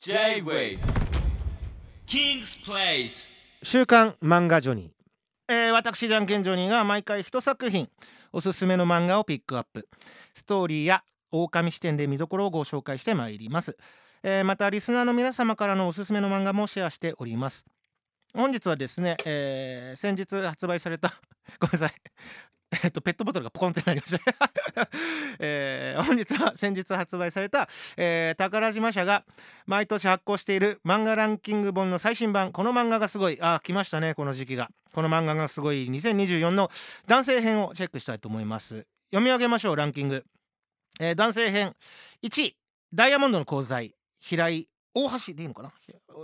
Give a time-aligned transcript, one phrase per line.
[0.00, 0.78] J-Way.
[2.06, 3.36] King's Place.
[3.64, 7.88] 週刊漫画ジョニー、えー私じゃんけんジョニーが毎回一作品
[8.32, 9.88] おすすめの漫画をピックアップ。
[10.34, 13.76] ストーリーや狼視点で見どころをご紹介してまいります、
[14.22, 17.64] えーまたリスナーの皆様からのおすすめの漫画もシェアしております。
[18.34, 21.12] 本日はですね、えー先日発売された
[21.58, 21.92] ごめんなさい。
[22.82, 24.20] えっとペットボトルがポコンってなりました、
[25.40, 29.24] えー本日は先日発売された、えー宝島社が
[29.66, 32.52] 毎年発行している漫画ランキング本の最新版。
[32.52, 34.70] この漫画がすごいあ来ましたねこの時期が。
[34.92, 36.70] この漫画がすごい2024の
[37.06, 38.86] 男性編をチェックしたいと思います。
[39.10, 40.24] 読み上げましょうランキング、
[41.00, 41.74] えー男性編。
[42.22, 42.56] 1位
[42.92, 45.72] ダイヤモンドの功罪平井大橋でいいのかな？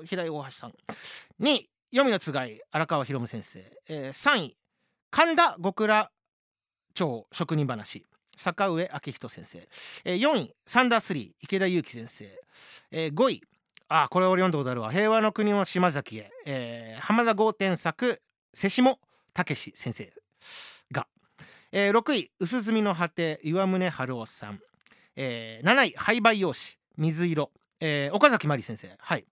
[0.04, 0.74] 平井大橋さん。
[1.40, 2.60] 2位黄泉のつがい。
[2.70, 4.56] 荒川博夢先生、えー3位
[5.10, 6.10] 神田極楽
[6.94, 8.06] 町職人話。
[8.36, 9.68] 坂上明人先生、
[10.04, 12.28] えー4位サンダースリー池田裕樹先生、
[12.90, 13.42] えー5位
[13.88, 14.90] あこれ俺読んだことあるわ。
[14.90, 18.20] 平和の国の島崎へ、えー浜田豪天作
[18.52, 18.98] 瀬下
[19.34, 20.12] 武史先生
[20.90, 21.06] が、
[21.70, 24.60] えー6位薄墨の果て岩宗春夫さん、
[25.16, 28.96] えー7位廃売用紙水色、えー岡崎真理先生。
[28.98, 29.24] はい。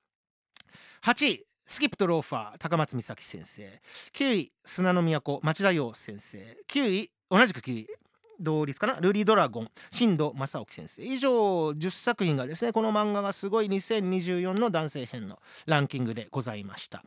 [1.03, 3.81] 8位スキップとローファー高松美咲先生。
[4.13, 6.57] 9位砂の都町田洋先生。
[6.69, 7.87] 9位同じく9位
[8.41, 9.01] 同率かな？
[9.01, 9.71] ルリドラゴン。
[9.91, 11.03] 新藤正興先生。
[11.03, 11.31] 以上
[11.71, 17.05] 10作品がですねこの漫画がすごい2024の男性編のランキングでございました。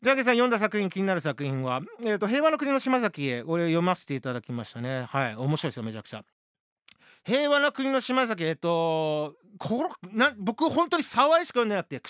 [0.00, 3.44] ジャケさん読んだ作品気になる作品は、えー、と平和の国の島崎へ。
[3.44, 5.04] これ読ませていただきましたね。
[5.04, 5.36] はい。
[5.36, 6.24] 面白いですよめちゃくちゃ。
[7.24, 12.00] 平和な国の島崎えっとこな僕本当に触りしか読んでなくて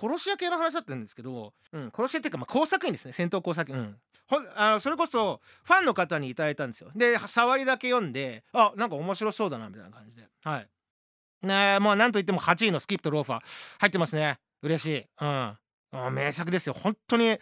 [0.00, 3.12] 殺し屋系の話だったんですけど、うん、殺し屋っていうか、まあ、工作員ですね。
[3.12, 3.96] 戦闘工作員、うん、
[4.28, 6.90] ほあのそれこそファンの方にいただいたんですよ。
[6.94, 10.26] で触りだけ読んであなんか面白そうだなみたいな感じで。
[10.44, 10.68] はい。
[11.46, 13.40] ねえもうなんといっても8位のスキップとローファー。
[13.80, 14.38] 入ってますね。
[14.62, 15.06] 嬉しい。
[15.20, 16.14] うん。
[16.14, 16.72] 名作ですよ。
[16.72, 17.38] 本当に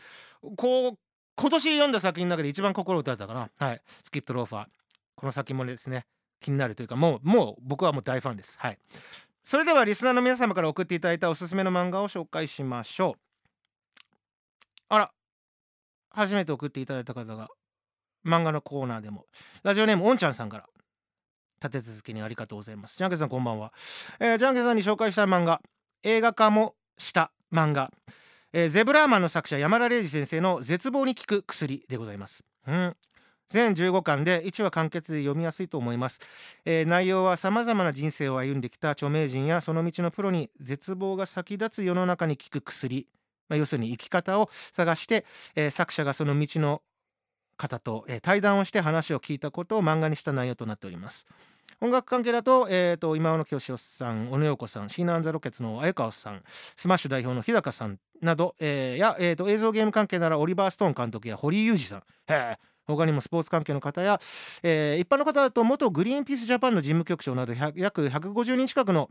[0.56, 0.98] こう
[1.36, 3.50] 今年読んだ作品の中で一番心打たれたかな。
[3.56, 3.82] はい。
[4.02, 4.66] スキップとローファー。
[5.14, 6.06] この作品もですね。
[6.40, 8.56] 気になるというかもうもう僕はもう大ファンです。
[8.58, 8.78] はい。
[9.42, 13.20] それではリスナーの皆様から送っていただいたおすすめの漫画を紹介しましょう。
[14.88, 15.10] あら。
[16.10, 17.48] 初めて送っていただいた方が
[18.26, 19.26] 漫画のコーナーでも。
[19.62, 20.66] ラジオネームおんちゃんさんから。
[21.62, 22.96] 立て続けにありがとうございます。
[22.96, 23.72] ジャンケンさんこんばんは、
[24.18, 25.60] えージャンケンさんに紹介したい漫画。
[26.02, 27.92] 映画化もした漫画、
[28.54, 32.42] えーゼブラーマンの作者山田礼二先生の絶望に効く薬でございます。
[32.66, 32.96] うん。
[33.50, 36.20] 全15巻で1話完結で読みやすいと思います、
[36.64, 43.06] えー内容はさまざまな人生を歩んできた著名人やその道のプロに絶望が先立つ世の中に効く薬、
[43.48, 45.24] まあ、要するに生き方を探して、
[45.56, 46.82] えー作者がその道の
[47.56, 51.26] 方と、えー対談をして話を聞いたことを漫画にした内容となっております。
[51.80, 56.42] 音楽関係だと,、えー、と忌野清志郎さんオノ・ヨーコさんシーナ・アンド・ザ・ロケッツの鮎川さん
[56.76, 62.02] スマッシュ代表の日高さんなど、えーや、えー、と映像ゲーム関係ならオリバー・ストーン監督や堀井雄二さん。
[62.28, 62.69] へー。
[62.96, 64.20] 他にもスポーツ関係の方や、
[64.62, 69.10] えー一般の方だと元グリーンピースジャパンの事務局長など約150人近くの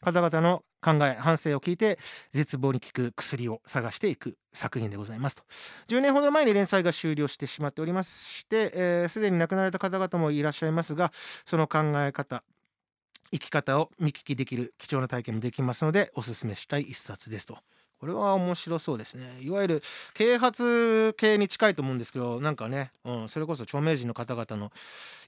[0.00, 1.98] 方々の考え反省を聞いて
[2.30, 5.42] 絶望に効く薬を探していく作品でございますと
[5.88, 11.12] 10年ほど前に連載が終了してしまっておりましてえーすで、に亡くなられた方々もいらっしゃいますが
[11.44, 12.44] その考え方
[13.32, 17.58] 生き方を見聞きできる貴重な体験もできますのでおすすめしたい一冊ですと。
[17.98, 19.38] これは面白そうですね。
[19.40, 19.82] いわゆる
[20.14, 24.70] 啓発系に近いと思うんですけどなんかね、うん、それこそ著名人の方々の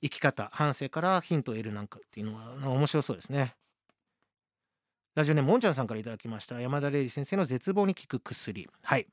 [0.00, 3.54] 生き方反省からヒントを得るなんかっていうのは面白そうですね。
[5.16, 6.60] ラジオネームもんちゃんさんからいただきました。
[6.60, 8.68] 山田礼二先生の絶望に効く薬。
[8.82, 9.06] はい。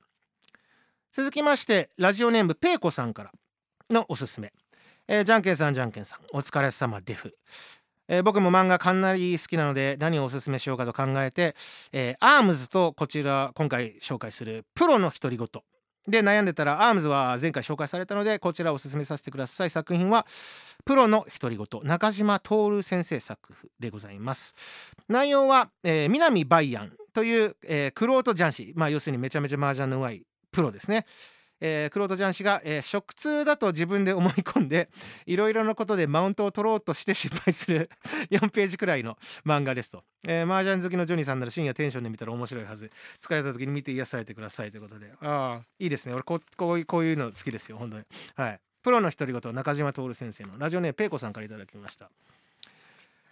[1.11, 3.31] 続きましてラジオネームペイコさんから
[3.89, 4.53] のおすすめ、
[5.07, 7.35] えーじゃんけんさんじゃんけんさんお疲れ様デフ
[8.07, 11.55] えー僕も漫画かなり好きなので何をおすすめしようかと考えて、
[11.91, 15.47] えーアームズとこちら今回紹介する玄人のひとりごと。
[16.09, 19.69] で悩んでたらアームズは前回紹介されたのでこちらをおすすめさせてください。
[19.69, 20.25] 作品は
[20.85, 21.67] 玄人のひとりごと。
[21.83, 24.55] 中島徹先生作風でございます。
[25.09, 28.73] 内容は、えー南バイアンという、えー、クロート雀士。
[28.75, 31.05] まあ要するにめちゃめちゃ麻雀の上手いプロですね。
[31.61, 34.89] えー、クロート雀士が、えー食通だと自分で思い込んで
[35.25, 37.89] いろいろなことでマウントを取ろうとして失敗する
[38.31, 42.91] 4ページくらいの漫画ですと、えー、麻雀好きのジョニーさんなら深夜テンションで見たら面白いはず。
[43.21, 45.11] 疲れた時に見て癒されてくださいということで。
[45.21, 46.13] ああいいですね。
[46.13, 48.03] 俺ここういうこういうの好きですよ本当に。
[48.35, 48.59] はい。
[48.83, 52.09] プロの独り言中島徹先生のラジオネームペイコさんからいただきました、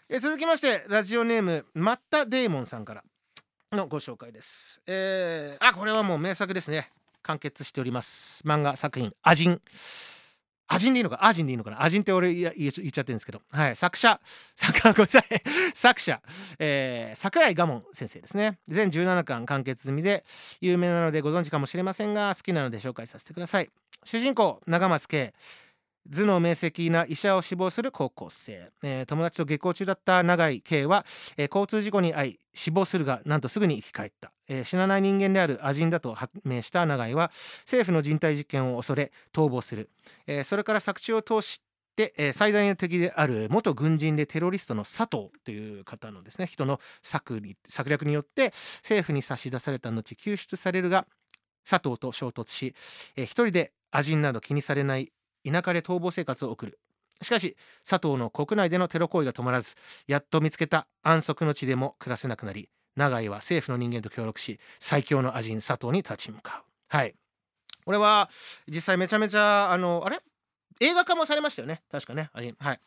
[0.10, 3.04] えー続きましてラジオネームマッタ・デーモンさんから
[3.72, 4.82] のご紹介です。
[4.86, 6.92] えー、あこれはもう名作ですね。
[7.26, 8.42] 完結しております。
[8.46, 9.62] 漫画作品「アジン」
[10.68, 11.20] アジンでいいのか？
[11.26, 11.84] アジンでいいのかな？
[11.84, 14.20] アジンって俺言っちゃってるんですけど、はい、作者
[14.56, 15.24] 作ごめんなさい。
[15.76, 16.22] 作者、
[16.58, 18.58] えー、桜井我門先生ですね。
[18.68, 20.26] 全17巻完結済みで
[20.62, 23.70] 有名なのでご存知かもしれませんが好きなので紹介させてください。
[24.04, 25.34] 主人公長松圭。
[26.08, 31.04] 頭脳明晰な医者を志望する高校生、えー、友達と下校中だった永井圭は、
[31.36, 37.32] えー、交通事故に遭い死亡するがなんとすぐに生き返った、えー、死なない人間であるアジンだと判明した永井は
[37.62, 39.90] 政府の人体実験を恐れ逃亡する、
[40.28, 41.62] えそれから作中を通し
[41.96, 51.08] て、え最大の敵である元軍人でテロリストの佐藤という方のですね人の策策略によって政府に差し出された後救出されるが
[51.68, 52.76] 佐藤と衝突し、
[53.16, 55.12] えー、一人でアジンなど気にされない
[55.46, 56.80] 田舎で逃亡生活を送る。
[57.22, 57.56] しかし
[57.88, 59.76] 佐藤の国内でのテロ行為が止まらず
[60.08, 66.96] やっと見つけた安息の地でも暮らせなくなり永井は政府の人間と協力し最強のアジン佐藤に立ち向かう。
[66.96, 67.16] はい。
[67.86, 68.30] これは
[68.68, 70.20] 実際めちゃめちゃあのあれ？
[70.82, 71.82] 映画化もされましたよね。
[71.92, 72.30] 確かね。
[72.34, 72.80] はい。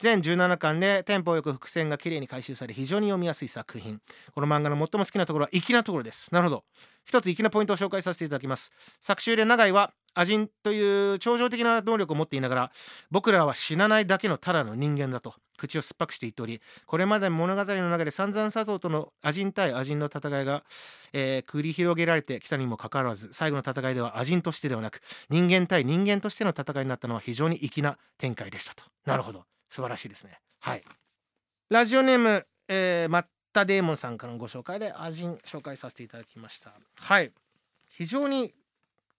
[0.00, 4.00] 全17巻でテンポよく伏線が綺麗に回収され非常に読みやすい作品。
[4.34, 6.32] この漫画の最も好きなところは粋なところです。
[6.32, 6.64] なるほど。
[7.04, 8.72] 一つ粋なポイントを紹介させていただきます。
[9.02, 12.72] 作中で永井はアジンという超常的な能力を持っていながら
[13.10, 20.64] 僕らは死なないだけのただの人間だと口を酸っぱくして言っておりこれまで物語の中で散々佐藤とのアジン対アジンの戦いが、
[21.12, 28.84] えー、繰り広げられてきたにもかかわらず最後の戦いではアジンとしてではなく人間対人間としての戦いになったのは非常に粋な展開でしたと。
[29.04, 29.44] なるほど。
[29.70, 30.38] 素晴らしいですね。
[30.60, 30.82] はい。
[31.70, 36.72] ラジオネーム、えー、マッタデーモンさんからのご紹介でアジン紹介させていただきました。
[36.96, 37.32] はい。
[37.88, 38.52] 非常に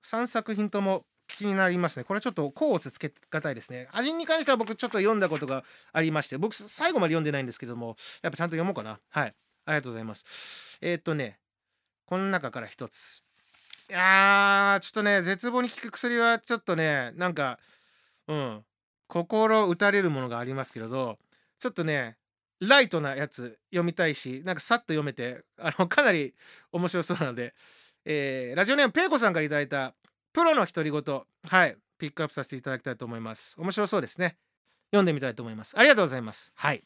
[0.03, 2.03] 3作品とも気になりますね。
[2.03, 3.87] これちょっと甲乙つけがたいですね。
[3.93, 5.63] アジンに関しては僕ちょっと読んだことが
[5.93, 8.99] ありまして僕最後まで読んでないんですけどもやっぱちゃんと読もうかな。
[9.09, 9.33] はい。
[9.65, 10.25] ありがとうございます。
[10.81, 11.39] えー、っとね
[12.05, 13.23] この中から一つ。
[13.89, 17.59] いやーちょっとね絶望に効く薬はちょっとねなんか
[18.27, 18.65] うん。
[19.11, 21.19] 心打たれるものがありますけれど
[21.59, 22.15] ちょっとね
[22.61, 26.33] ライトなやつ読みたいしなんかさっと読めてあのかなり
[26.71, 27.53] 面白そうなので、
[28.05, 29.93] えー、ラジオネームペイコさんから頂いた
[30.31, 33.55] プロの独り言はいピックアップさせていただきたいと思います。
[33.59, 34.37] 面白そうですね。
[34.91, 35.77] 読んでみたいと思います。
[35.77, 36.51] ありがとうございます。
[36.55, 36.81] はい。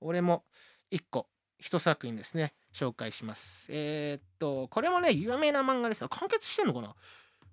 [0.00, 0.44] 俺も
[0.90, 1.28] 1個
[1.58, 2.52] 一作品ですね。
[2.74, 3.68] 紹介します。
[3.70, 6.00] えー、っとこれもね有名な漫画です。
[6.00, 6.94] よ完結してんのかな？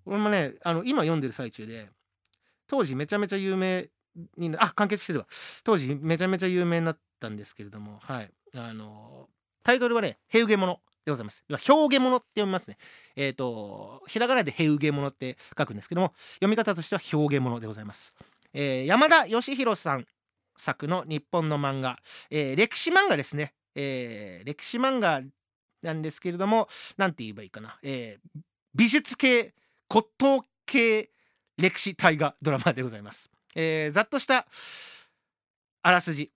[0.06, 1.90] 俺もねあの今読んでる最中で
[2.68, 3.88] 当時めちゃめちゃ有名
[4.38, 5.28] にあ完結してるわ
[5.64, 9.28] 当時めちゃめちゃ有名になったんですけれどもはいあの
[9.64, 11.44] タイトルはね「ヘウゲモノ」でございます。
[11.50, 12.78] 表現物って読みますね。
[13.16, 18.14] えっ、ー、と、ひらがなでヘウゲモノって書くんですけども、読み方としては表現物でございます。
[18.54, 20.06] えー、山田義弘さん
[20.56, 22.00] 作の日本の漫画、
[22.30, 23.54] えー、歴史漫画ですね。
[23.76, 25.22] えー、歴史漫画
[25.82, 27.78] なんですけれども、なんて言えばいいかな。
[27.84, 28.42] えー、
[28.74, 29.54] 美術系、
[29.90, 31.10] 骨董系
[31.58, 33.30] 歴史大河ドラマでございます。
[33.56, 34.48] えー、ざっとした
[35.84, 36.32] あらすじ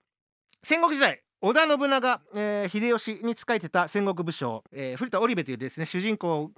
[0.62, 6.50] 戦国時代織田信長、えー、秀吉に仕えてた戦国武将、えー、古田織部というですね主人公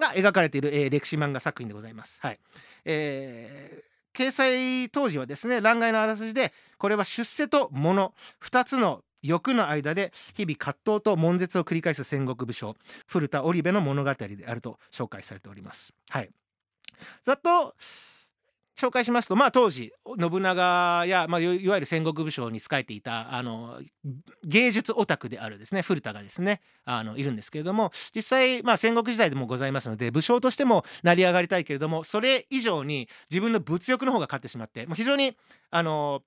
[0.00, 2.20] が描かれている、えー、歴史漫画作品でございます。
[2.20, 2.38] はい
[2.84, 12.76] えー、掲載当時はですね欄外のあらすじでこれは出世と物2つの欲の間で日々葛藤と悶絶を繰り返す戦国武将
[13.06, 15.94] 古田織部の物語であると紹介されております。
[16.10, 16.30] はい、
[17.22, 17.74] ざっと
[18.78, 23.80] 紹介しますと、まあ、当時信長や、まあ、いわゆる戦国武将に仕えていたあの
[24.44, 35.34] 芸術オタクであるですね古田がですねあのいるんですけれども実際、まあ、戦国時代でもございますので武将としても成り上がりたいけれどもそれ以上に自分の物欲の方が勝ってしまってもう非常に
[35.70, 36.22] あの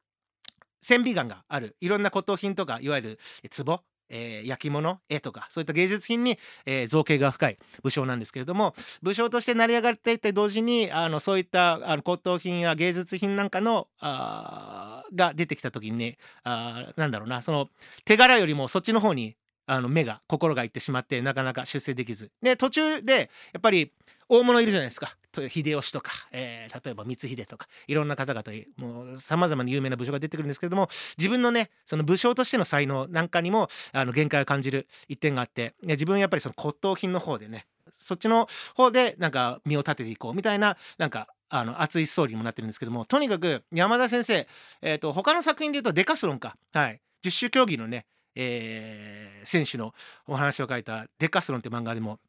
[0.81, 3.19] 千美眼があるいろんな骨董品とかいわゆる
[3.63, 4.99] 壺えー、焼き物？
[5.09, 5.47] 絵とか。
[5.49, 17.41] そういった芸術品に、えー、造形が深い武将なんですけれども武将として成り上がっていって同時にあのそういったあの骨董品や芸術品なんかのあが出てきた時にねあなんだろうな。
[17.41, 17.69] その
[18.05, 19.35] 手柄よりもそっちの方に
[19.69, 22.31] あの目が心がいってしまってなかなか出世できず。
[22.41, 23.91] で途中でやっぱり
[24.27, 25.15] 大物いるじゃないですか。
[25.47, 28.43] 秀吉とか、えー、例えば光秀とかいろんな方々
[28.77, 44.47] もうさまざまな有名な武将が出てくるんですけども自分のねその武将としての才能なんかにもあの限界を感じる一点があって自分はやっぱりその骨董品の方でねそっちの方でなんか身を立てていこうみたいななんかあの熱いストーリーにもなってるんですけどもとにかく山田先生、
[44.81, 48.05] えーと、他の作品で言うとデカスロンか、はい、十種競技のね
[48.41, 49.93] えー、選手の
[50.25, 52.19] お話を書いた「デカスロン」って漫画でも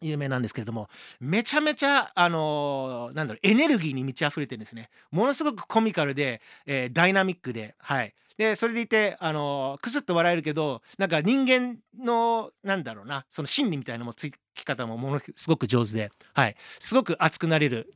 [0.00, 0.88] 有名なんですけれども
[1.18, 4.88] めちゃめちゃあのー、なんだろうエネルギーに満ち溢れてるんですね。
[5.10, 8.14] ものすごくコミカルで、えー、ダイナミックではい。
[8.36, 16.54] でそれでいてあのー、クスッと笑えるけどなんか人間のなんだろうなその心理みたいなのもつき方もものすごく上手ではい。
[16.78, 17.92] すごく熱くなれる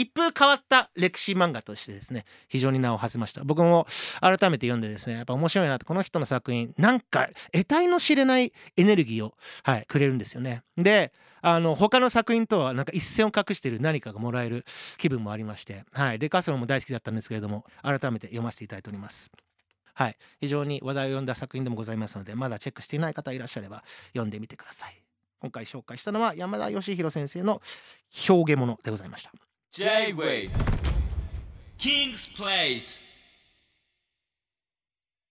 [0.00, 3.44] 一風変わった歴史漫画としてですね非常に名を馳せました。
[3.44, 3.86] 僕も
[4.20, 10.62] 改めて読んでですねやっぱ面白いなってこの人の作品なんか得体の知れないエネルギーを、はい、くれるんですよね。
[10.78, 14.64] であの他の作品とはなんか一線を画してる何かがもらえる
[14.96, 19.30] 気分もありまして、はい、デカスロも大好きだったんですけれども改めて読ませていただいております。
[19.94, 25.02] はい、非常に話題を呼んだ作品でもございますのでまだチェックしていない方いらっしゃれば読んでみてください。
[25.40, 27.62] 今回紹介したのは山田義弘先生の
[28.28, 29.32] 表現物でございました。
[29.72, 30.50] J-Way
[31.78, 33.06] King's Place